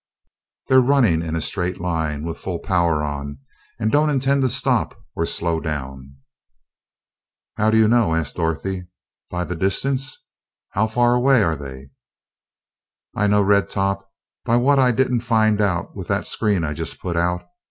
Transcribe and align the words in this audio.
They're 0.67 0.81
running 0.81 1.21
in 1.21 1.35
a 1.35 1.41
straight 1.41 1.79
line, 1.79 2.23
with 2.23 2.39
full 2.39 2.57
power 2.57 3.03
on, 3.03 3.37
and 3.79 3.91
don't 3.91 4.09
intend 4.09 4.41
to 4.41 4.49
stop 4.49 4.99
or 5.15 5.27
slow 5.27 5.59
down." 5.59 6.15
"How 7.57 7.69
do 7.69 7.77
you 7.77 7.87
know?" 7.87 8.15
asked 8.15 8.35
Dorothy. 8.37 8.87
"By 9.29 9.43
the 9.43 9.55
distance? 9.55 10.25
How 10.71 10.87
far 10.87 11.13
away 11.13 11.43
are 11.43 11.55
they?" 11.55 11.91
"I 13.15 13.27
know, 13.27 13.43
Red 13.43 13.69
Top, 13.69 14.11
by 14.43 14.55
what 14.57 14.79
I 14.79 14.89
didn't 14.89 15.19
find 15.19 15.61
out 15.61 15.95
with 15.95 16.07
that 16.07 16.25
screen 16.25 16.63
I 16.63 16.73
just 16.73 16.99
put 16.99 17.15
out. 17.15 17.43